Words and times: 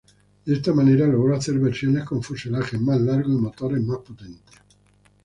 De 0.45 0.55
esta 0.55 0.73
manera 0.73 1.05
logró 1.05 1.35
hacer 1.35 1.59
versiones 1.59 2.05
con 2.05 2.23
fuselaje 2.23 2.75
más 2.79 2.99
largo 2.99 3.29
y 3.31 3.37
motores 3.37 3.83
más 3.83 3.99
potentes. 3.99 4.55